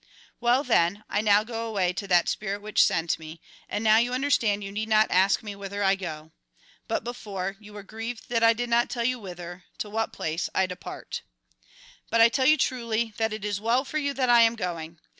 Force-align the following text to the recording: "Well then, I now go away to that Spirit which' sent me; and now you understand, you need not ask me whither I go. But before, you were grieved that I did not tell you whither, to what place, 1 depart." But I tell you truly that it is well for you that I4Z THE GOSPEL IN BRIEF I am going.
"Well 0.39 0.63
then, 0.63 1.03
I 1.11 1.21
now 1.21 1.43
go 1.43 1.67
away 1.69 1.93
to 1.93 2.07
that 2.07 2.27
Spirit 2.27 2.63
which' 2.63 2.81
sent 2.83 3.19
me; 3.19 3.39
and 3.69 3.83
now 3.83 3.97
you 3.97 4.13
understand, 4.15 4.63
you 4.63 4.71
need 4.71 4.89
not 4.89 5.11
ask 5.11 5.43
me 5.43 5.55
whither 5.55 5.83
I 5.83 5.93
go. 5.93 6.31
But 6.87 7.03
before, 7.03 7.55
you 7.59 7.71
were 7.73 7.83
grieved 7.83 8.27
that 8.29 8.41
I 8.43 8.53
did 8.53 8.67
not 8.67 8.89
tell 8.89 9.03
you 9.05 9.19
whither, 9.19 9.65
to 9.77 9.91
what 9.91 10.11
place, 10.11 10.49
1 10.55 10.67
depart." 10.69 11.21
But 12.09 12.19
I 12.19 12.29
tell 12.29 12.47
you 12.47 12.57
truly 12.57 13.13
that 13.17 13.31
it 13.31 13.45
is 13.45 13.61
well 13.61 13.85
for 13.85 13.99
you 13.99 14.15
that 14.15 14.21
I4Z 14.27 14.27
THE 14.27 14.27
GOSPEL 14.29 14.37
IN 14.37 14.45
BRIEF 14.45 14.45
I 14.45 14.47
am 14.47 14.55
going. 14.79 14.99